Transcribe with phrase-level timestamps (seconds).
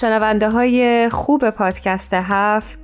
[0.00, 2.78] شنونده های خوب پادکست هفت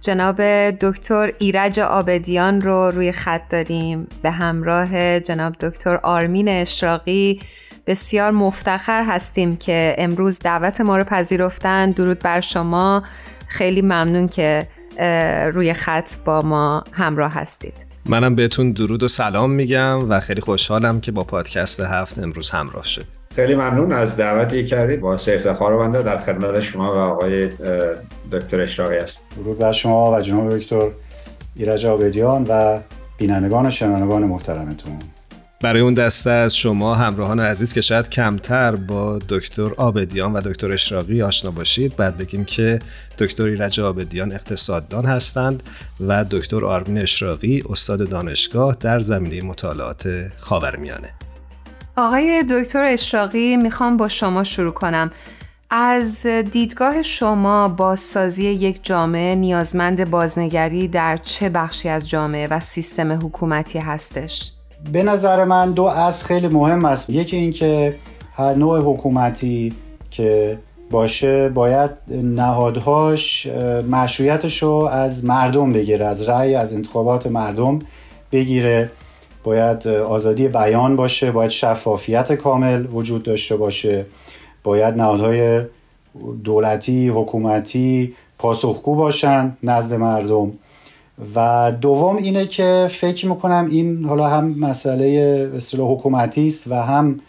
[0.00, 4.06] جناب دکتر ایرج آبدیان رو روی خط داریم.
[4.22, 7.40] به همراه جناب دکتر آرمین اشراقی
[7.86, 11.90] بسیار مفتخر هستیم که امروز دعوت ما رو پذیرفتن.
[11.90, 13.02] درود بر شما.
[13.48, 14.68] خیلی ممنون که
[15.52, 17.74] روی خط با ما همراه هستید.
[18.06, 22.84] منم بهتون درود و سلام میگم و خیلی خوشحالم که با پادکست هفت امروز همراه
[22.84, 25.00] شد خیلی ممنون از دعوتی کردید.
[25.00, 27.48] با افتخار بنده در خدمت شما و آقای
[28.32, 30.90] دکتر اشراقی است درود بر شما و جناب دکتر
[31.56, 32.78] ایرج آبدیان و
[33.18, 34.98] بینندگان و شنوندگان محترمتون.
[35.62, 40.72] برای اون دسته از شما همراهان عزیز که شاید کمتر با دکتر آبدیان و دکتر
[40.72, 42.78] اشراقی آشنا باشید بعد بگیم که
[43.18, 45.62] دکتر ایرج آبدیان اقتصاددان هستند
[46.00, 51.10] و دکتر آرمین اشراقی استاد دانشگاه در زمینه مطالعات خاورمیانه.
[51.98, 55.10] آقای دکتر اشراقی می‌خوام با شما شروع کنم.
[55.70, 63.12] از دیدگاه شما بازسازی یک جامعه نیازمند بازنگری در چه بخشی از جامعه و سیستم
[63.12, 64.52] حکومتی هستش؟
[64.92, 67.10] به نظر من دو از خیلی مهم است.
[67.10, 67.96] یکی اینکه
[68.36, 69.72] هر نوع حکومتی
[70.10, 70.58] که
[70.90, 73.46] باشه باید نهادهاش
[73.90, 77.78] مشروعیتش رو از مردم بگیره از رأی از انتخابات مردم
[78.32, 78.90] بگیره.
[79.44, 84.06] باید آزادی بیان باشه باید شفافیت کامل وجود داشته باشه
[84.64, 85.62] باید نهادهای
[86.44, 90.52] دولتی حکومتی پاسخگو باشن نزد مردم.
[91.34, 95.06] و دوم اینه که فکر می‌کنم این حالا هم مسئله
[95.56, 97.20] اصطلاح حکومتی است و هم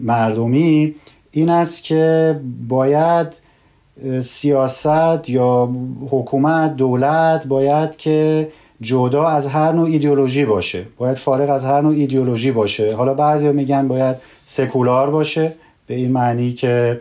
[0.00, 0.94] مردمی
[1.30, 3.26] این است که باید
[4.20, 5.70] سیاست یا
[6.10, 8.48] حکومت دولت باید که
[8.82, 10.86] جدا از هر نوع ایدئولوژی باشه.
[10.98, 12.94] باید فارغ از هر نوع ایدئولوژی باشه.
[12.94, 15.52] حالا بعضی میگن باید سکولار باشه
[15.86, 17.00] به این معنی که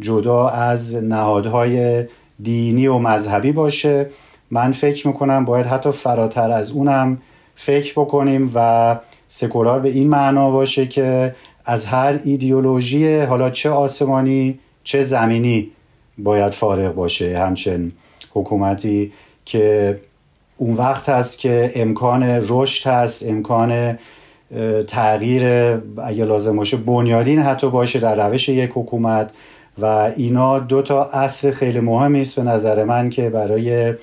[0.00, 2.04] جدا از نهادهای
[2.42, 4.06] دینی و مذهبی باشه.
[4.50, 7.18] من فکر می‌کنم باید حتی فراتر از اونم
[7.54, 8.98] فکر بکنیم و
[9.28, 15.70] سکولار به این معنا باشه که از هر ایدئولوژی حالا چه آسمانی چه زمینی
[16.18, 17.38] باید فارغ باشه.
[17.38, 17.92] همچنین
[18.34, 19.12] حکومتی
[19.44, 19.98] که
[20.64, 23.98] اون وقت هست که امکان رشد هست امکان
[24.86, 25.44] تغییر
[26.04, 29.30] اگه لازم باشه بنیادین حتی باشه در روش یک حکومت
[29.78, 29.84] و
[30.16, 33.94] اینا دو تا اصل خیلی مهمی است به نظر من که برای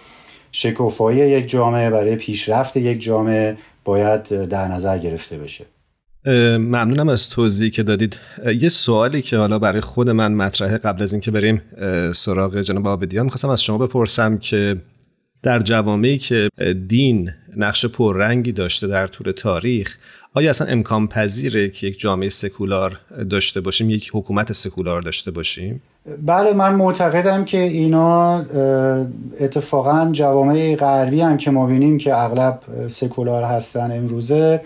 [0.51, 5.65] شکوفایی یک جامعه برای پیشرفت یک جامعه باید در نظر گرفته بشه.
[6.57, 8.19] ممنونم از توضیحی که دادید.
[8.59, 11.61] یه سوالی که حالا برای خود من مطرحه قبل از اینکه بریم
[12.15, 14.75] سراغ جناب آبدیان می‌خواستم از شما بپرسم که
[15.43, 16.49] در جوامعی که
[16.87, 19.97] دین نقش پررنگی داشته در طول تاریخ
[20.33, 25.81] آیا اصلا امکان پذیره که یک جامعه سکولار داشته باشیم یک حکومت سکولار داشته باشیم؟
[26.25, 28.45] بله من معتقدم که اینا
[29.39, 34.61] اتفاقا جوامع غربی هم که ما بینیم که اغلب سکولار هستن امروزه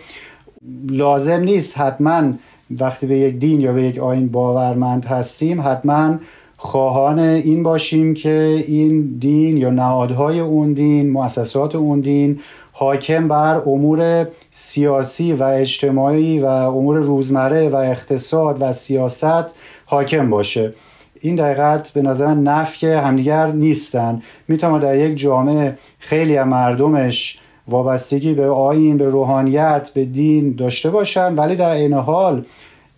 [0.89, 2.33] لازم نیست حتما
[2.79, 6.19] وقتی به یک دین یا به یک آین باورمند هستیم حتما
[6.65, 12.39] خواهان این باشیم که این دین یا نهادهای اون دین مؤسسات اون دین
[12.71, 19.55] حاکم بر امور سیاسی و اجتماعی و امور روزمره و اقتصاد و سیاست
[19.85, 20.73] حاکم باشه.
[21.21, 24.21] این دقیقت به نظر نفی همدیگر نیستن.
[24.47, 30.89] می‌تونه در یک جامعه خیلی از مردمش وابستگی به آین به روحانیت به دین داشته
[30.89, 32.45] باشن ولی در این حال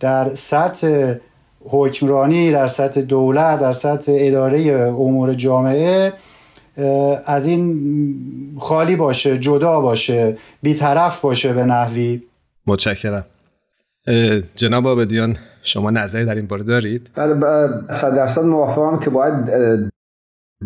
[0.00, 1.14] در سطح
[1.60, 4.60] حکمرانی در سطح دولت در سطح اداره
[4.98, 6.12] امور جامعه
[7.26, 12.22] از این خالی باشه جدا باشه بیطرف باشه به نحوی.
[12.66, 13.24] متشکرم.
[14.54, 17.34] جناب آبدیان شما نظری در این باره دارید؟ بله
[17.90, 19.50] صد درصد موافقم که باید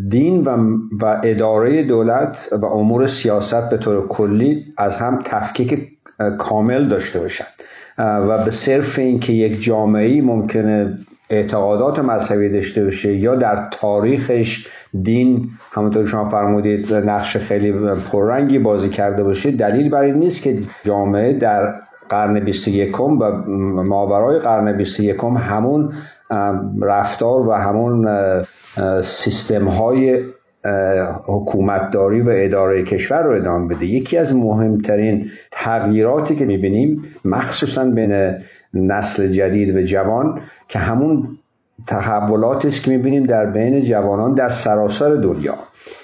[0.08, 5.88] دین و, و اداره دولت و امور سیاست به طور کلی از هم تفکیک
[6.38, 7.48] کامل داشته باشند.
[7.98, 10.98] و به صرف اینکه یک جامعه ممکنه
[11.30, 14.66] اعتقادات مذهبی داشته باشه یا در تاریخش
[15.02, 17.72] دین همونطور شما فرمودید نقش خیلی
[18.12, 21.74] پررنگی بازی کرده باشه دلیل بر این نیست که جامعه در
[22.08, 23.04] قرن 21 و
[23.82, 25.92] ماورای قرن 21 همون
[26.80, 28.08] رفتار و همون
[29.02, 30.24] سیستم های
[31.24, 33.86] حکومتداری و اداره کشور رو ادامه بده.
[33.86, 38.34] یکی از مهمترین تغییراتی که می‌بینیم مخصوصا بین
[38.74, 41.38] نسل جدید و جوان که همون
[41.86, 45.54] تحولاتی است که می‌بینیم در بین جوانان در سراسر دنیا.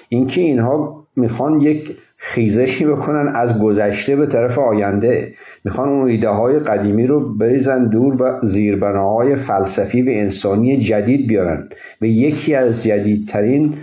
[0.09, 5.33] اینکه اینها می‌خوان یک خیزشی بکنن از گذشته به طرف آینده.
[5.65, 11.69] می‌خوان اون ایده های قدیمی رو بریزن دور و زیربناهای فلسفی و انسانی جدید بیارن.
[12.01, 13.73] و یکی از جدیدترین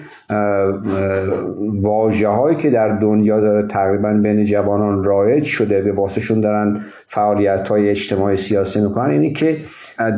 [1.81, 7.69] واجه هایی که در دنیا داره تقریبا بین جوانان رایج شده و واسهشون دارن فعالیت
[7.69, 9.57] های اجتماعی سیاسی می‌کنن اینی که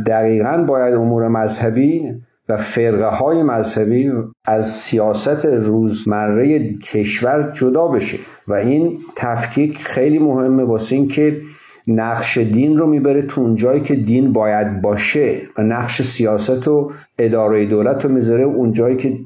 [0.07, 2.15] دقیقا باید امور مذهبی
[2.49, 4.13] و فرقه های مذهبی
[4.45, 8.19] از سیاست روزمره کشور جدا بشه.
[8.49, 11.41] و این تفکیک خیلی مهمه واسه اینکه
[11.89, 16.91] نقش دین رو می‌بره تو اون جایی که دین باید باشه و نقش سیاست و
[17.19, 19.19] اداره دولت رو می‌ذاره اون جایی که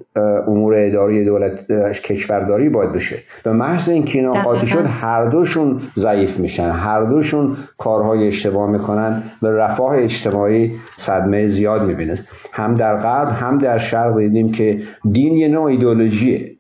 [0.49, 1.73] امور اداره دولت
[2.03, 3.19] کشورداری باید بشه.
[3.44, 6.70] به محض اینکه اینا قاطی شد هر دوشون ضعیف میشن.
[6.70, 12.14] هر دوشون کارهای اشتباه می‌کنن به رفاه اجتماعی صدمه زیاد می‌بینه.
[12.53, 14.79] هم در غرب هم در شرق دیدیم که
[15.12, 16.53] دین یه نوع ایدولوژیه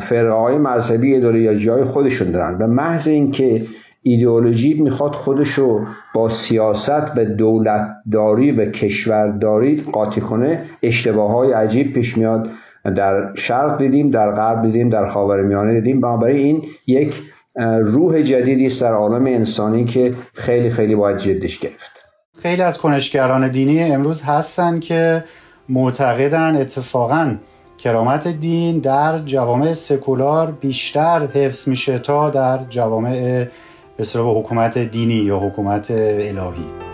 [0.00, 2.58] فرقه های مذهبی ایدولوژی های خودشون دارن.
[2.58, 3.62] به محض اینکه
[4.02, 5.80] ایدئولوژی می‌خواد خودشو
[6.14, 12.48] با سیاست و دولتداری و کشورداری قاطی کنه اشتباه های عجیب پیش میاد.
[12.84, 16.00] در شرق دیدیم در غرب دیدیم در خاورمیانه دیدیم.
[16.00, 17.22] بنابراین این یک
[17.82, 22.04] روح جدیدی است در عالم انسانی که خیلی خیلی باید جدش گرفت.
[22.42, 25.24] خیلی از کنشگران دینی امروز هستن که
[25.68, 27.36] معتقدن اتفاقا
[27.78, 33.46] کرامت دین در جوامع سکولار بیشتر حفظ میشه تا در جوامع
[33.96, 36.87] به حکومت دینی یا حکومت الهی.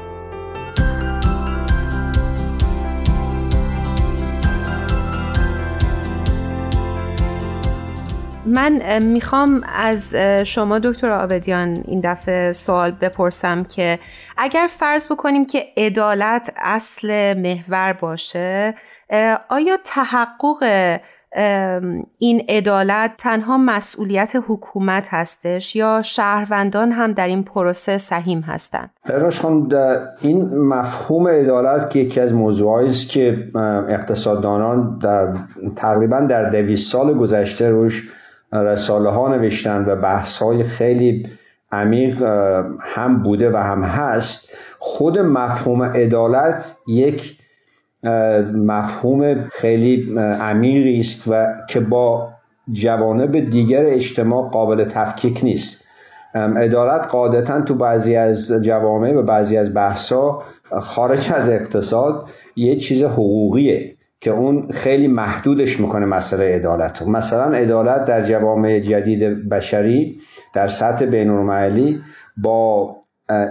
[8.55, 10.15] من می‌خوام از
[10.45, 13.99] شما دکتر آبدیان این دفعه سوال بپرسم که
[14.37, 18.75] اگر فرض بکنیم که عدالت اصل محور باشه
[19.49, 20.65] آیا تحقق
[22.19, 29.41] این عدالت تنها مسئولیت حکومت هستش یا شهروندان هم در این پروسه سهیم هستند براش
[29.41, 29.73] خان
[30.21, 33.51] این مفهوم عدالت که یکی از موضوعایی است که
[33.89, 35.35] اقتصاددانان در
[35.77, 38.11] تقریبا در دویست سال گذشته روش
[38.55, 41.27] رساله ها نوشتن و بحث های خیلی
[41.73, 42.23] عمیق
[42.81, 44.57] هم بوده و هم هست.
[44.79, 47.39] خود مفهوم عدالت یک
[48.53, 52.29] مفهوم خیلی عمیقی است و که با
[52.73, 55.85] جوانب دیگر اجتماع قابل تفکیک نیست.
[56.35, 60.43] عدالت قاعدتا تو بعضی از جوامع و بعضی از بحثا
[60.81, 63.94] خارج از اقتصاد یه چیز حقوقیه.
[64.25, 70.17] که اون خیلی محدودش می‌کنه مسئله عدالت مثلا عدالت در جوامع جدید بشری
[70.55, 72.01] در سطح بین
[72.37, 72.97] با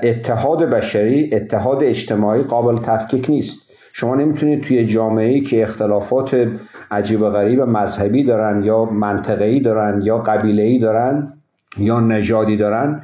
[0.04, 3.72] اتحاد بشری اتحاد اجتماعی قابل تفکیک نیست.
[3.94, 6.48] شما نمی‌تونید توی جامعه که اختلافات
[6.92, 11.34] عجیب و غریب مذهبی دارن یا منطقه‌ای دارن یا قبیله‌ای دارن
[11.78, 13.04] یا نژادی دارن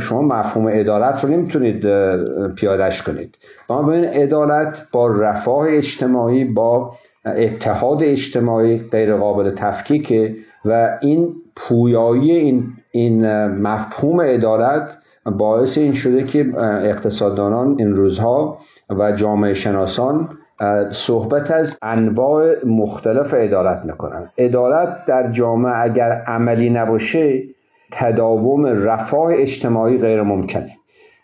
[0.00, 1.86] شما مفهوم عدالت رو نمی‌تونید
[2.54, 3.38] پیادش کنید.
[3.68, 6.92] بنابراین عدالت با رفاه اجتماعی با
[7.26, 16.24] اتحاد اجتماعی غیر قابل تفکیکه و این پویایی این, این مفهوم عدالت باعث این شده
[16.24, 18.58] که اقتصاددانان این روزها
[18.90, 20.28] و جامعه شناسان
[20.90, 24.30] صحبت از انواع مختلف عدالت می‌کنن.
[24.38, 27.42] عدالت در جامعه اگر عملی نباشه
[27.92, 30.76] تداوم رفاه اجتماعی غیر ممکنه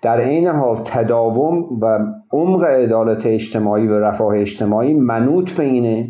[0.03, 1.99] در عین حال تداوم و
[2.33, 6.09] عمق عدالت اجتماعی و رفاه اجتماعی منوط به اینه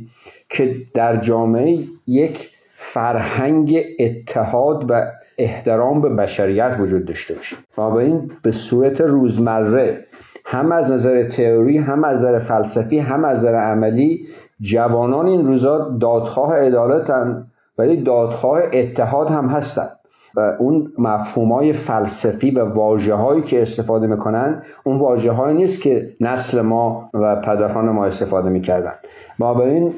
[0.48, 5.06] که در جامعه یک فرهنگ اتحاد و
[5.38, 7.56] احترام به بشریت وجود داشته باشه.
[7.78, 10.06] این به صورت روزمره
[10.44, 14.26] هم از نظر تئوری هم از نظر فلسفی هم از نظر عملی
[14.60, 17.46] جوانان این روزا دادخواه عدالتن
[17.78, 19.97] ولی دادخواه اتحاد هم هستند
[20.34, 25.82] و اون مفهوم های فلسفی و واجه هایی که استفاده می‌کنن اون واجه هایی نیست
[25.82, 28.92] که نسل ما و پدران ما استفاده می‌کردن.
[29.38, 29.94] بنابراین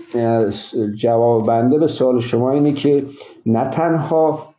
[0.95, 3.05] جواب بنده به سوال شما اینه که
[3.47, 4.51] نه تنها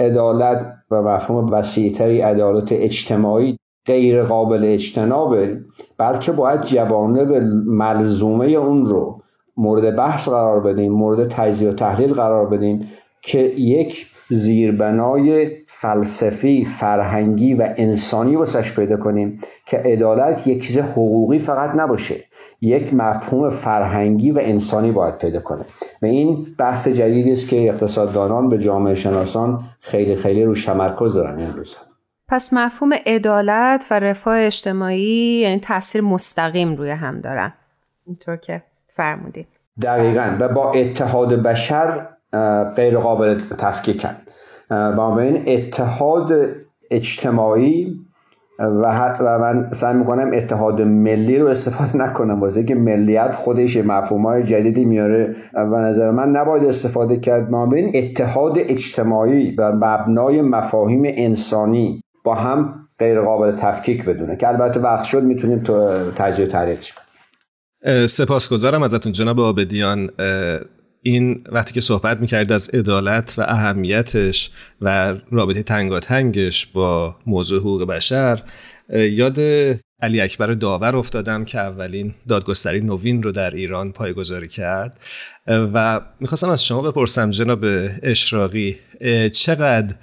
[0.00, 5.60] عدالت و مفهوم وسیعتری عدالت اجتماعی غیر قابل اجتنابه
[5.98, 7.32] بلکه باید جوانب
[7.66, 9.20] ملزومه اون رو
[9.56, 12.88] مورد بحث قرار بدیم مورد تجزیه و تحلیل قرار بدیم
[13.22, 21.38] که یک زیربنای فلسفی فرهنگی و انسانی واسش پیدا کنیم که عدالت یک چیز حقوقی
[21.38, 22.24] فقط نباشه
[22.60, 25.64] یک مفهوم فرهنگی و انسانی باید پیدا کنه.
[26.02, 31.38] و این بحث جدیدی است که اقتصاددانان به جامعه شناسان خیلی خیلی روش تمرکز دارن
[31.38, 31.82] این روزها
[32.28, 37.52] پس مفهوم عدالت و رفاه اجتماعی یعنی تاثیر مستقیم روی هم دارن.
[38.06, 39.46] اینطور که فرمودید.
[39.82, 40.36] دقیقا.
[40.40, 42.06] و با اتحاد بشر
[42.76, 44.16] غیر قابل تفکیکن.
[44.70, 46.32] و این اتحاد
[46.90, 47.96] اجتماعی
[48.58, 52.40] و, و من سعی می‌کنم اتحاد ملی رو استفاده نکنم.
[52.40, 57.50] واسه که ملیت خودش مفهوم های جدیدی میاره و نظر من نباید استفاده کرد.
[57.50, 64.48] ما بین اتحاد اجتماعی و مبنای مفاهیم انسانی با هم غیر قابل تفکیک بدونه که
[64.48, 68.06] البته وقت شد می‌تونیم تو تجزیه تحلیل کنیم.
[68.06, 70.08] سپاسگزارم ازتون جناب آبدیان.
[71.02, 77.84] این وقتی که صحبت می‌کرد از عدالت و اهمیتش و رابطه تنگاتنگش با موضوع حقوق
[77.84, 78.42] بشر
[78.94, 79.38] یاد
[80.02, 85.00] علی اکبر داور افتادم که اولین دادگستری نوین رو در ایران پایگذاری کرد.
[85.46, 87.64] و می‌خواستم از شما بپرسم جناب
[88.02, 88.78] اشراقی
[89.32, 89.94] چقدر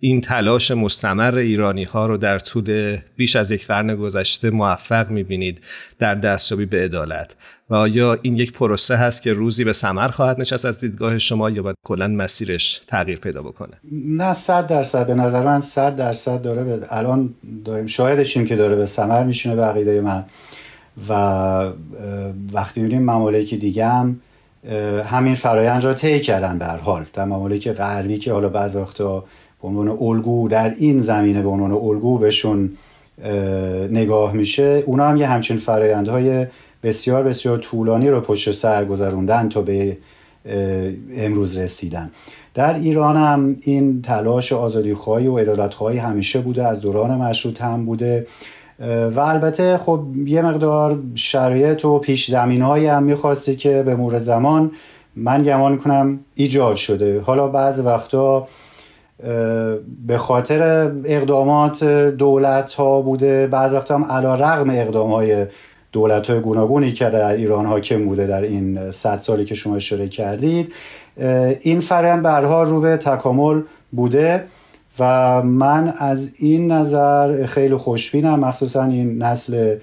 [0.00, 5.60] این تلاش مستمر ایرانی ها رو در طول بیش از یک قرن گذشته موفق می‌بینید
[5.98, 7.34] در دستیابی به عدالت.
[7.70, 11.50] و آیا این یک پروسه هست که روزی به ثمر خواهد نشست از دیدگاه شما
[11.50, 15.06] یا باید کلا مسیرش تغییر پیدا بکنه؟ نه صد درصد.
[15.06, 17.34] به نظر من صد درصد داره به الان
[17.64, 20.24] داریم شاهدشیم که داره به ثمر میشونه به عقیده من.
[21.08, 21.12] و
[22.52, 24.20] وقتی می‌بینیم ممالک دیگه هم
[25.06, 27.04] همین فرایند را طی کردن به هر حال.
[27.12, 29.24] در ممالک غربی که حالا بعض وقتا
[29.64, 32.70] به عنوان الگو در این زمینه به عنوان الگو بهشون
[33.90, 34.82] نگاه میشه.
[34.86, 36.46] اونا هم یه همچین فرایندهای
[36.82, 39.96] بسیار بسیار طولانی رو پشت سر گذروندن تا به
[41.16, 42.10] امروز رسیدن.
[42.54, 47.62] در ایران هم این تلاش آزادی خواهی و عدالت خواهی همیشه بوده از دوران مشروط
[47.62, 48.26] هم بوده.
[49.14, 54.18] و البته خب یه مقدار شرایط و پیش زمین هایی هم می‌خواستی که به مور
[54.18, 54.70] زمان
[55.16, 57.20] من گمان کنم ایجاد شده.
[57.20, 58.46] حالا بعض وقتا
[60.06, 61.84] به خاطر اقدامات
[62.18, 65.46] دولت ها بوده بعض وقتا هم علا رغم اقدام های
[65.92, 70.08] دولت های گوناگونی که در ایران حاکم بوده در این صد سالی که شما اشاره
[70.08, 70.72] کردید.
[71.60, 74.44] این فرآیند برها رو به تکامل بوده
[74.98, 79.76] و من از این نظر خیلی خوشبینم مخصوصا این نسل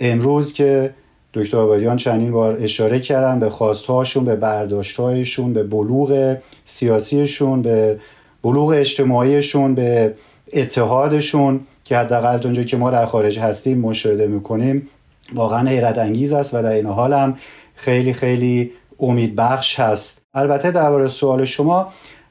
[0.00, 0.94] امروز که
[1.34, 7.98] دکتر آبادیان چندین بار اشاره کردن به خواستهاشون به برداشتهایشون به بلوغ سیاسیشون به
[8.44, 10.14] بلوغ اجتماعیشون به
[10.52, 14.88] اتحادشون که حداقل اونجا که ما در خارج هستیم مشاهده می‌کنیم
[15.34, 17.36] واقعا حیرت انگیز است و در این حال هم
[17.74, 18.70] خیلی خیلی
[19.00, 20.24] امید بخش هست.
[20.34, 21.88] البته درباره سوال شما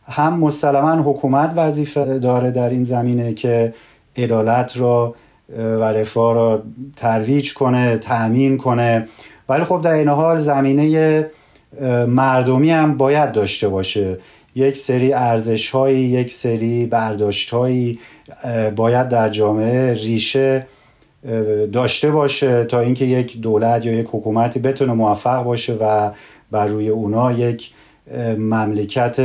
[0.08, 3.74] هم مسلما حکومت وظیفه داره در این زمینه که
[4.18, 5.16] عدالت را
[5.58, 6.64] و رفاه را
[6.96, 9.08] ترویج کنه تأمین کنه.
[9.50, 11.28] ولی خب در این حال زمینه
[12.08, 14.18] مردمی هم باید داشته باشه.
[14.56, 18.00] یک سری ارزش هایی یک سری برداشت هایی
[18.76, 20.66] باید در جامعه ریشه
[21.74, 26.12] داشته باشه تا اینکه یک دولت یا یک حکومتی بتونه موفق باشه و
[26.52, 27.72] بر روی اونا یک
[28.38, 29.20] مملکت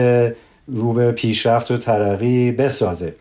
[0.67, 3.15] رو به پیشرفت و ترقی بسازه.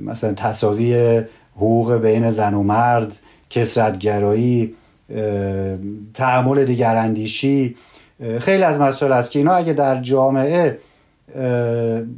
[0.00, 1.22] مثلا تصاوی
[1.56, 3.18] حقوق بین زن و مرد
[3.50, 4.74] کسرتگرایی
[6.14, 7.76] تحمل دیگراندیشی
[8.40, 10.78] خیلی از مسائل است که اینا اگه در جامعه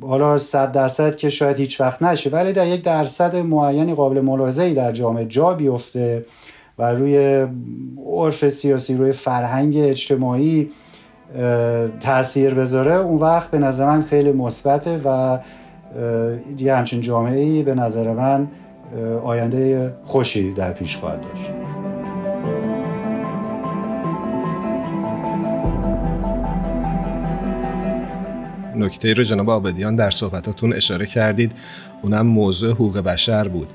[0.02, 4.74] حالا صد درصد که شاید هیچ وقت نشه ولی در یک درصد معینی قابل ملاحظه
[4.74, 6.24] در جامعه جا بیفته
[6.78, 7.46] و روی
[8.06, 10.70] عرف سیاسی روی فرهنگ اجتماعی
[12.00, 15.38] تاثیر بذاره اون وقت به نظر من خیلی مثبته و
[16.58, 18.48] یه همچین جامعه به نظر من
[19.24, 21.75] آینده خوشی در پیش خواهد داشت.
[28.76, 31.52] نکته رو جناب آبدیان در صحبتاتون اشاره کردید.
[32.02, 33.68] اونم موضوع حقوق بشر بود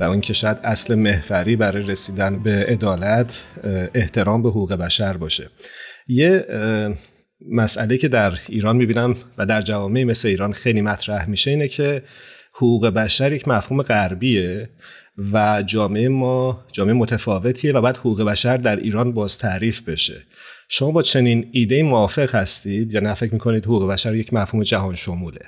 [0.00, 3.42] و اون که شاید اصل محوری برای رسیدن به عدالت
[3.94, 5.48] احترام به حقوق بشر باشه.
[6.08, 6.46] یه
[7.50, 12.02] مسئله که در ایران می‌بینم و در جوامع مثل ایران خیلی مطرح میشه اینه که
[12.54, 14.68] حقوق بشر یک مفهوم غربیه
[15.32, 20.22] و جامعه ما جامعه متفاوتیه و بعد حقوق بشر در ایران باز تعریف بشه.
[20.68, 24.94] شما با چنین ایده موافق هستید یا نه؟ فکر می‌کنید حقوق بشر یک مفهوم جهان
[24.94, 25.40] شموله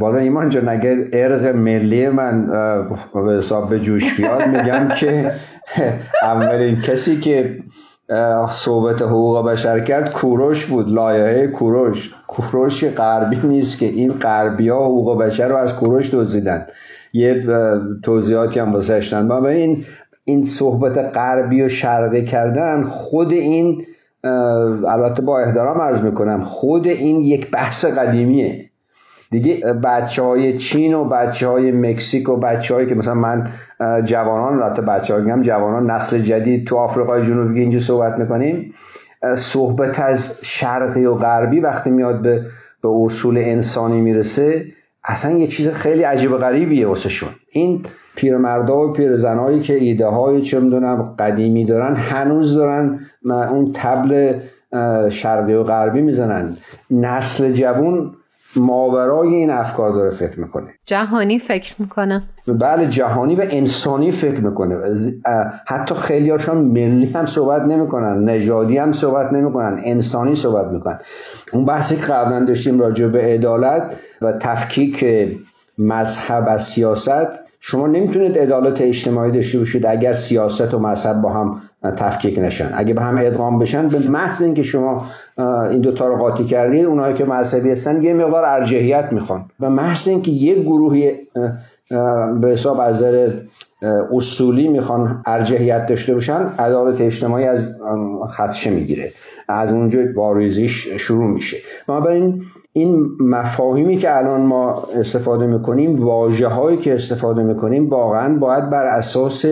[0.00, 2.46] بالا ایمان جان اگر ارق ملی من
[3.14, 5.32] به حساب به جوش بیاد میگم که
[6.22, 7.58] اولین کسی که
[8.50, 12.10] صحبت حقوق بشر کرد کوروش بود لایحه کوروش.
[12.26, 16.66] کوروش غربی نیست که این غربی ها حقوق بشر رو از کوروش دزدیدن.
[17.12, 17.44] یه
[18.02, 19.84] توضیحاتی هم واسه و این
[20.24, 23.84] این صحبت غربی و شرقی کردن خود این
[24.24, 28.70] البته با احترام عرض می‌کنم خود این یک بحث قدیمیه.
[29.30, 33.48] دیگه بچه های چین و بچه های مکزیک و بچه هایی که مثلا من
[34.04, 38.74] جوانان البته بچه هم جوانان نسل جدید تو آفریقای جنوبی اینجا صحبت می‌کنیم
[39.36, 42.44] صحبت از شرقی و غربی وقتی میاد به
[42.82, 44.64] به اصول انسانی می‌رسه
[45.04, 47.10] اصلا یه چیز خیلی عجیب غریبیه واسه
[47.50, 47.86] این
[48.16, 54.38] پیرمردا و پیرزنایی که ایده های چه می‌دونم قدیمی دارن هنوز دارن اون تبل
[55.10, 56.56] شرقی و غربی می‌زنن.
[56.90, 58.12] نسل جوون
[58.56, 60.70] ماورای این افکار داره فکر می‌کنه.
[60.86, 62.22] جهانی فکر می‌کنه.
[62.46, 64.76] بله جهانی و انسانی فکر می‌کنه.
[65.66, 70.98] حتی خیلی هاشون ملی هم صحبت نمی‌کنن نژادی هم صحبت نمی‌کنن انسانی صحبت می‌کنن.
[71.52, 75.04] اون بحثی که قبلا داشتیم راجع به عدالت و تفکیک
[75.78, 77.26] مذهب از سیاست
[77.60, 82.70] شما نمی‌تونید عدالت اجتماعی داشته باشید اگر سیاست و مذهب با هم تفکیک نشن.
[82.74, 85.06] اگه به هم ادغام بشن به محض اینکه شما
[85.70, 89.44] این دوتا رو قاطی کردید اونایی که مذهبی هستن یه مقدار ارجحیت می‌خوان.
[89.60, 91.12] به محض اینکه یک گروهی
[92.40, 93.04] به حساب از
[94.12, 97.76] اصولی می‌خوان ارجحیت داشته باشن عدالت اجتماعی از
[98.36, 99.12] خدشه می‌گیره.
[99.48, 101.56] از اونجا باریزیش شروع میشه.
[101.88, 102.42] بنابراین
[102.72, 108.86] این مفاهیمی که الان ما استفاده می‌کنیم واجه هایی که استفاده می‌کنیم واقعا باید بر
[108.86, 109.44] اساس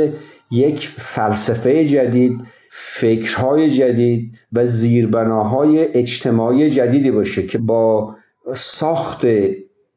[0.50, 2.40] یک فلسفه جدید
[2.70, 8.14] فکرهای جدید و زیربناهای اجتماعی جدیدی باشه که با
[8.54, 9.26] ساخت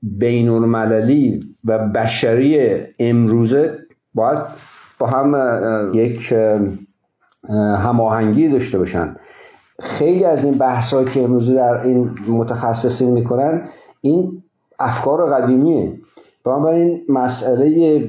[0.03, 0.50] بین
[1.65, 3.77] و بشری امروزه
[4.13, 4.39] باید
[5.00, 5.36] با هم
[5.94, 6.34] یک
[7.79, 9.15] هماهنگی داشته باشن.
[9.79, 13.62] خیلی از این بحث که امروز در این متخصصین می‌کنن
[14.01, 14.44] این
[14.79, 15.94] افکار قدیمیه.
[16.46, 18.03] بنابراین مسئله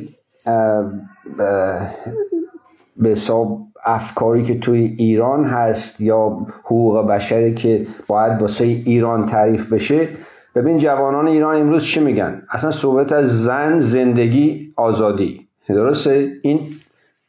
[2.96, 9.72] به حساب افکاری که توی ایران هست یا حقوق بشری که باید واسه ایران تعریف
[9.72, 10.08] بشه
[10.54, 15.48] ببین جوانان ایران امروز چی میگن؟ اصلا صحبت از زن زندگی آزادی.
[15.68, 16.60] درسته؟ این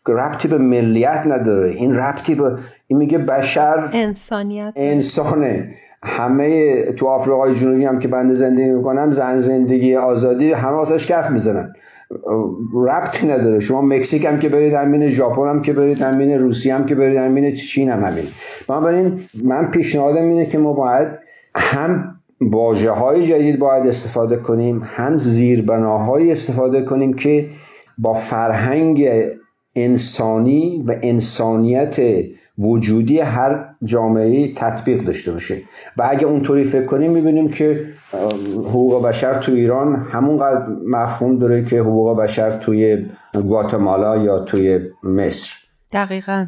[0.07, 1.69] ربطی به ملیت نداره.
[1.69, 4.73] این ربطی به این میگه بشر انسانیت.
[4.75, 5.69] انسانه.
[6.03, 11.29] همه تو آفریقای جنوبی هم که بنده زندگی می‌کنم زن زندگی آزادی همه واسش کف
[11.29, 11.73] می‌زنن.
[12.73, 13.59] ربطی نداره.
[13.59, 17.17] شما مکزیک هم که برید همین ژاپن هم که برید همین روسیه هم که برید
[17.17, 18.27] همین چین هم همین.
[18.67, 21.07] بنابراین من پیشنهادم اینه که ما باید
[21.55, 27.49] هم واژه های جدید باید استفاده کنیم هم زیربناهایی استفاده کنیم که
[27.97, 29.09] با فرهنگ
[29.75, 31.97] انسانی و انسانیت
[32.57, 35.57] وجودی هر جامعه تطبیق داشته باشه.
[35.97, 37.85] و اگه اونطوری فکر کنیم می‌بینیم که
[38.53, 45.53] حقوق بشر تو ایران همونقدر مفهوم داره که حقوق بشر توی گواتمالا یا توی مصر.
[45.93, 46.45] دقیقا.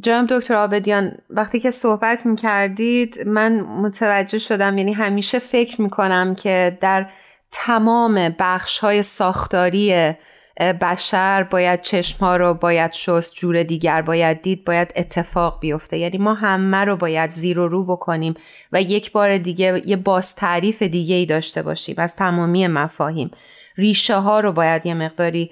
[0.00, 6.78] جناب دکتر آبدیان وقتی که صحبت می‌کردید من متوجه شدم یعنی همیشه فکر می‌کنم که
[6.80, 7.06] در
[7.52, 10.14] تمام بخش های ساختاری
[10.80, 15.98] بشر باید چشم ها رو باید شست جور دیگر باید دید باید اتفاق بیفته.
[15.98, 18.34] یعنی ما همه رو باید زیر و رو بکنیم
[18.72, 23.30] و یک بار دیگه یه باز تعریف دیگه ای داشته باشیم از تمامی مفاهیم.
[23.76, 25.50] ریشه ها رو باید یه مقداری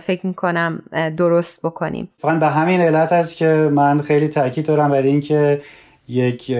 [0.00, 0.82] فکر می‌کنم
[1.16, 2.08] درست بکنیم.
[2.18, 5.60] فقط به همین علت است که من خیلی تاکید دارم بر اینکه
[6.08, 6.50] یک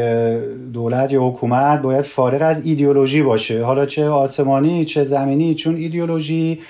[0.73, 3.65] دولت یا حکومت باید فارغ از ایدئولوژی باشه.
[3.65, 6.61] حالا چه آسمانی چه زمینی چون ایدئولوژی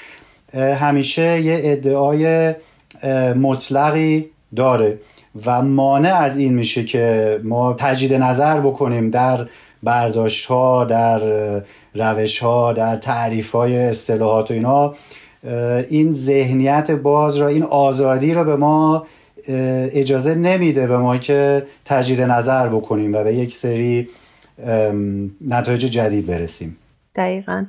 [0.55, 2.55] همیشه یه ادعای
[3.35, 4.99] مطلقی داره
[5.47, 9.47] و مانع از این میشه که ما تجدید نظر بکنیم در
[9.83, 11.21] برداشت ها در
[11.95, 14.95] روش ها در تعریف های اصطلاحات و اینا.
[15.91, 19.07] این ذهنیت باز را این آزادی را به ما
[19.49, 24.09] اجازه نمیده به ما که تجدید نظر بکنیم و به یک سری
[25.41, 26.77] نتایج جدید برسیم.
[27.15, 27.65] دقیقا.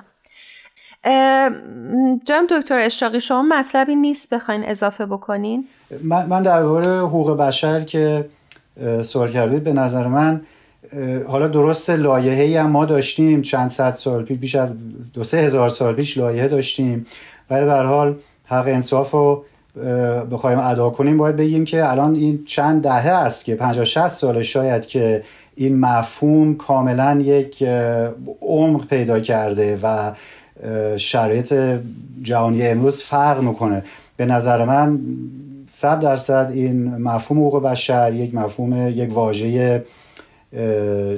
[2.25, 5.65] جناب دکتر اشراقی شما مطلبی نیست بخواین اضافه بکنین؟
[6.03, 8.25] من, من درباره حقوق بشر که
[9.01, 10.41] سوال کردید به نظر من
[11.27, 14.77] حالا درست لایحه‌ای هم ما داشتیم چند صد سال پیش بیش از
[15.13, 17.05] دو سه هزار سال پیش لایحه داشتیم.
[17.49, 19.43] ولی به حال حق انصاف رو
[20.31, 24.41] بخوایم ادا کنیم باید بگیم که الان این چند دهه است که 50 60 سال
[24.41, 25.23] شاید که
[25.55, 27.63] این مفهوم کاملا یک
[28.41, 30.11] عمق پیدا کرده و
[30.97, 31.53] شرایط
[32.21, 33.83] جهانی امروز فرق می‌کنه.
[34.17, 34.99] به نظر من
[35.67, 39.83] صد درصد این مفهوم حقوق بشر یک مفهوم یک واژه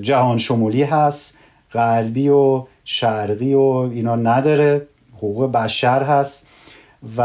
[0.02, 1.38] جهان شمولی هست.
[1.74, 3.62] غربی و شرقی و
[3.94, 4.88] اینا نداره.
[5.18, 6.48] حقوق بشر هست
[7.18, 7.22] و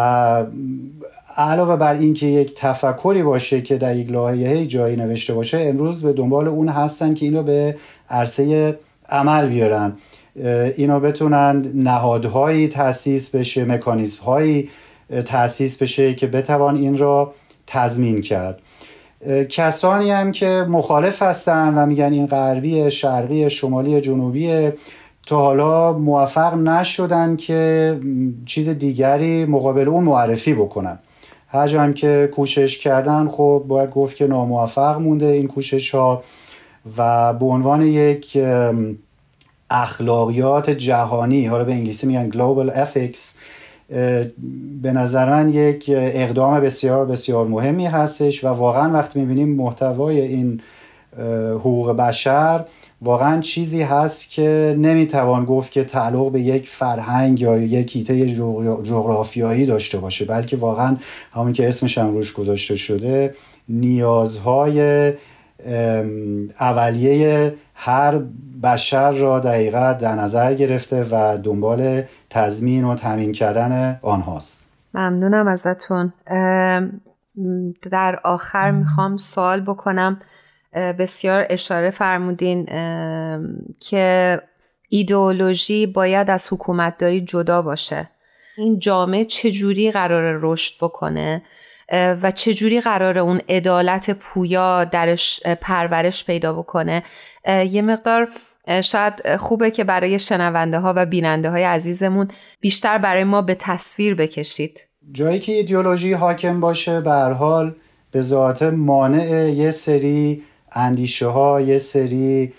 [1.37, 6.13] علاوه بر اینکه یک تفکری باشه که در یک لایحه جایی نوشته باشه امروز به
[6.13, 7.77] دنبال اون هستن که اینو به
[8.11, 8.79] عرصه
[9.09, 9.93] عمل بیارن.
[10.77, 14.69] اینا بتونن نهادهایی تاسیس بشه مکانیزم هایی
[15.25, 17.35] تاسیس بشه که بتوان این را
[17.67, 18.59] تضمین کرد.
[19.49, 24.71] کسانی هم که مخالف هستن و میگن این غربی شرقی شمالی جنوبی
[25.27, 28.01] تا حالا موفق نشدن که
[28.47, 30.99] چیز دیگری مقابل اون معرفی بکنن.
[31.49, 36.23] هر هم که کوشش کردن خب باید گفت که ناموفق مونده این کوشش ها
[36.97, 38.39] و به عنوان یک
[39.71, 43.19] اخلاقیات جهانی حالا به انگلیسی میگن global ethics
[44.83, 50.61] به نظر من یک اقدام بسیار بسیار مهمی هستش و واقعا وقتی می‌بینیم محتوای این
[51.55, 52.65] حقوق بشر
[53.03, 58.27] واقعا چیزی هست که نمی‌توان گفت که تعلق به یک فرهنگ یا یک هیته
[58.83, 60.97] جغرافیایی داشته باشه بلکه واقعا
[61.33, 63.35] همون که اسمش هم روش گذاشته شده
[63.69, 65.13] نیازهای
[66.61, 68.19] اولیه هر
[68.63, 74.67] بشر را دقیقا در نظر گرفته و دنبال تضمین و تامین کردن آنهاست.
[74.95, 76.13] ممنونم ازتون.
[77.91, 80.21] در آخر می‌خوام سوال بکنم.
[80.75, 82.65] بسیار اشاره فرمودین
[83.81, 84.39] که
[84.89, 88.09] ایدئولوژی باید از حکومتداری جدا باشه.
[88.59, 91.43] این جامعه چجوری قرار رشد بکنه؟
[92.23, 97.03] و چجوری قرار اون عدالت پویا درش پرورش پیدا بکنه؟
[97.47, 98.29] یه مقدار
[98.85, 102.29] شاید خوبه که برای شنونده ها و بیننده های عزیزمون
[102.61, 104.87] بیشتر برای ما به تصویر بکشید.
[105.13, 107.75] جایی که ایدئولوژی حاکم باشه به حال
[108.11, 110.43] به ذات مانع یه سری
[110.75, 112.53] اندیشه ها یه سری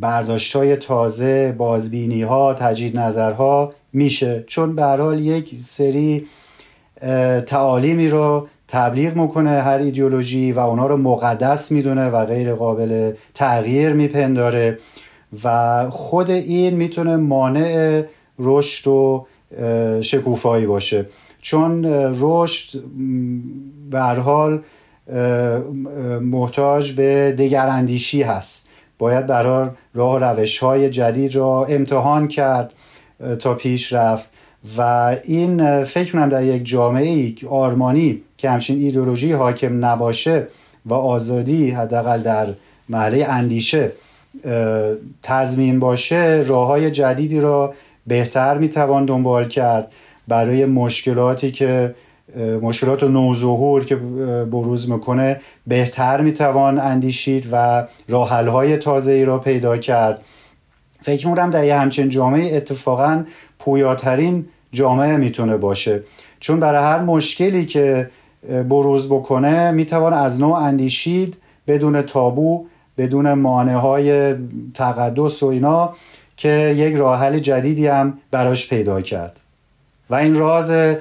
[0.00, 4.44] برداشت های تازه بازبینی ها تجدید نظرها میشه.
[4.46, 6.26] چون به حال یک سری
[7.46, 13.92] تعالیمی رو تبلیغ می‌کنه هر ایدئولوژی و اونا رو مقدس می‌دونه و غیر قابل تغییر
[13.92, 14.78] میپنداره
[15.44, 18.02] و خود این می‌تونه مانع
[18.38, 19.26] رشد و
[20.00, 21.06] شکوفایی باشه.
[21.42, 21.84] چون
[22.20, 22.82] رشد
[23.90, 24.62] به حال
[26.20, 28.68] محتاج به دگراندیشی هست.
[28.98, 32.72] باید برای راه روش های جدید را امتحان کرد
[33.38, 34.30] تا پیش رفت.
[34.78, 40.46] و این فکر کنم در یک جامعه آرمانی که همچین ایدولوژی حاکم نباشه
[40.86, 42.46] و آزادی حداقل در
[42.88, 43.92] محله اندیشه
[45.22, 47.74] تضمین باشه راه های جدیدی را
[48.06, 49.92] بهتر می‌توان دنبال کرد.
[50.28, 51.94] برای مشکلاتی که
[52.62, 53.96] مشکلات نوظهور که
[54.50, 60.20] بروز می‌کنه بهتر می‌توان اندیشید و راحل های تازه ای را پیدا کرد.
[61.02, 63.24] فکر می‌کنم در یه همچین جامعه اتفاقا
[63.58, 66.02] پویاترین جامعه می‌تونه باشه.
[66.40, 68.10] چون برای هر مشکلی که
[68.68, 72.66] بروز بکنه می‌توان از نوع اندیشید بدون تابو
[72.98, 74.34] بدون مانع های
[74.74, 75.94] تقدس و اینا
[76.36, 79.40] که یک راه جدیدی هم براش پیدا کرد.
[80.10, 80.96] و این راز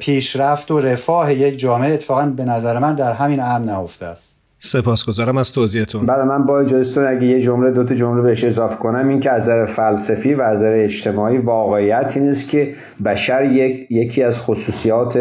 [0.00, 4.40] پیشرفت و رفاه یک جامعه اتفاقا به نظر من در همین امن نهفته است.
[4.58, 6.06] سپاسگزارم از توضیحتون.
[6.06, 9.30] برای من با اجازهتون اگه یه جمله دو تا جمله بهش اضافه کنم این که
[9.30, 14.40] از نظر فلسفی و از نظر اجتماعی واقعیت این است که بشر یک، یکی از
[14.40, 15.18] خصوصیات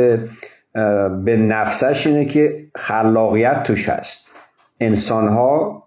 [1.23, 4.27] به نفسش اینه که خلاقیت توش هست.
[4.79, 5.83] انسان ها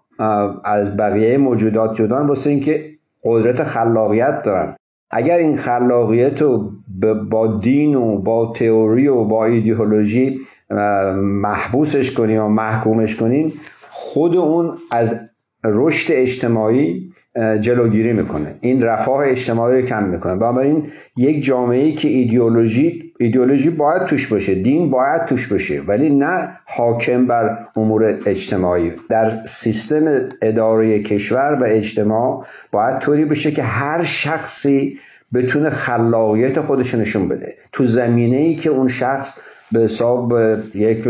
[0.63, 2.85] از بقیه موجودات جدان واسه اینکه
[3.23, 4.75] قدرت خلاقیت دارن.
[5.11, 6.71] اگر این خلاقیت رو
[7.29, 10.39] با دین و با تئوری و با ایدئولوژی
[11.15, 13.53] محبوسش کنیم و محکومش کنیم
[13.89, 15.19] خود اون از
[15.65, 17.11] رشد اجتماعی
[17.59, 18.55] جلوگیری می‌کنه.
[18.61, 20.35] این رفاه اجتماعی رو کم می‌کنه.
[20.35, 20.83] بنابراین
[21.17, 27.27] یک جامعه که ایدئولوژی ایدئولوژی باید توش باشه دین باید توش باشه ولی نه حاکم
[27.27, 28.93] بر امور اجتماعی.
[29.09, 34.99] در سیستم اداره کشور و اجتماع باید طوری بشه که هر شخصی
[35.33, 37.55] بتونه خلاقیت خودش نشون بده.
[37.71, 39.33] تو زمینه ای که اون شخص
[39.71, 40.33] به حساب
[40.75, 41.07] یک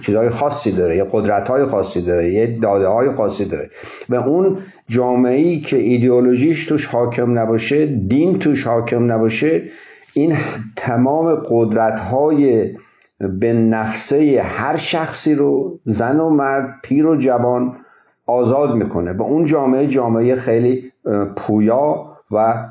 [0.00, 3.70] چیزهای خاصی داره یه قدرت های خاصی داره یه داده های خاصی داره
[4.08, 9.62] و اون جامعه ای که ایدئولوژیش توش حاکم نباشه دین توش حاکم نباشه
[10.14, 10.36] این
[10.76, 12.74] تمام قدرت های
[13.18, 17.76] به نفسه هر شخصی رو زن و مرد پیر و جوان
[18.26, 19.12] آزاد می‌کنه.
[19.12, 20.92] و اون جامعه جامعه خیلی
[21.36, 22.66] پویا و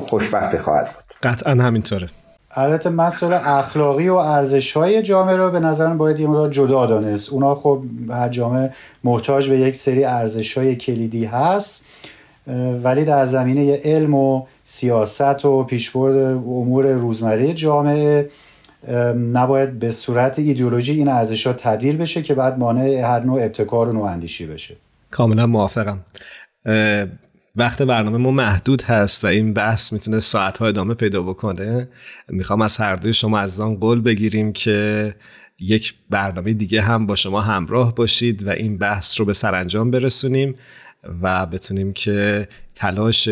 [0.00, 1.04] خوشبختی خواهد بود.
[1.22, 2.08] قطعا همینطوره.
[2.56, 7.32] البته مسئله اخلاقی و ارزش های جامعه رو به نظرم باید یه مقدار جدا دانست.
[7.32, 8.70] اونا خب هر جامعه
[9.04, 11.84] محتاج به یک سری ارزش های کلیدی هست.
[12.82, 18.30] ولی در زمینه علم و سیاست و پیشبرد امور روزمره جامعه
[19.32, 23.88] نباید به صورت ایدئولوژی این ارزش ها تبدیل بشه که بعد مانع هر نوع ابتکار
[23.88, 24.76] و نوع اندیشی بشه.
[25.10, 26.00] کاملا موافقم.
[27.56, 31.88] وقت برنامه ما محدود هست و این بحث می‌تونه ساعتها ادامه پیدا بکنه.
[32.28, 35.14] می‌خوام از هر دوی شما از آن قول بگیریم که
[35.60, 40.54] یک برنامه دیگه هم با شما همراه باشید و این بحث رو به سرانجام برسونیم.
[41.22, 43.28] و بتونیم که تلاش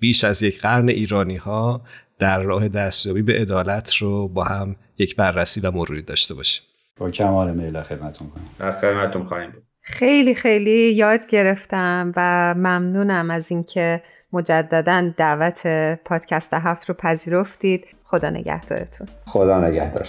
[0.00, 1.82] بیش از یک قرن ایرانی ها
[2.18, 6.64] در راه دستیابی به عدالت رو با هم یک بررسی و مروری داشته باشیم.
[6.96, 8.44] با کمال میل خدمتتون کنم.
[8.58, 9.62] در خدمتتون خواهیم بود.
[9.82, 14.02] خیلی خیلی یاد گرفتم و ممنونم از اینکه
[14.32, 15.66] مجددا دعوت
[16.04, 17.86] پادکست هفت رو پذیرفتید.
[18.04, 19.06] خدا نگهدارتون.
[19.26, 20.08] خدا نگهدار.